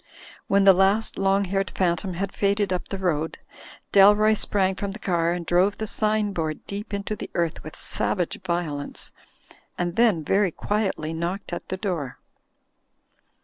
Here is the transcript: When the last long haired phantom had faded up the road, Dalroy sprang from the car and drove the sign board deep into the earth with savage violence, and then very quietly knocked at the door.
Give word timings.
When 0.47 0.63
the 0.63 0.73
last 0.73 1.15
long 1.19 1.45
haired 1.45 1.69
phantom 1.69 2.15
had 2.15 2.31
faded 2.31 2.73
up 2.73 2.87
the 2.87 2.97
road, 2.97 3.37
Dalroy 3.91 4.33
sprang 4.35 4.73
from 4.73 4.93
the 4.93 4.97
car 4.97 5.31
and 5.33 5.45
drove 5.45 5.77
the 5.77 5.85
sign 5.85 6.33
board 6.33 6.65
deep 6.65 6.91
into 6.91 7.15
the 7.15 7.29
earth 7.35 7.63
with 7.63 7.75
savage 7.75 8.41
violence, 8.41 9.11
and 9.77 9.97
then 9.97 10.23
very 10.23 10.49
quietly 10.49 11.13
knocked 11.13 11.53
at 11.53 11.69
the 11.69 11.77
door. 11.77 12.17